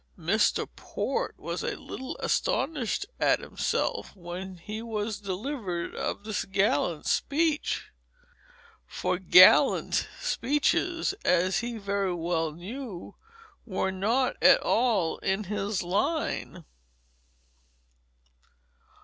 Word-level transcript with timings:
Mr. 0.17 0.67
Port 0.75 1.37
was 1.37 1.61
a 1.61 1.75
little 1.75 2.17
astonished 2.21 3.05
at 3.19 3.39
himself 3.39 4.15
when 4.15 4.57
he 4.57 4.81
was 4.81 5.19
delivered 5.19 5.93
of 5.95 6.23
this 6.23 6.43
gallant 6.43 7.05
speech; 7.05 7.91
for 8.87 9.19
gallant 9.19 10.07
speeches, 10.19 11.13
as 11.23 11.59
he 11.59 11.77
very 11.77 12.15
well 12.15 12.51
knew, 12.51 13.13
were 13.63 13.91
not 13.91 14.35
at 14.41 14.59
all 14.63 15.19
in 15.19 15.43
his 15.43 15.83
line. 15.83 16.65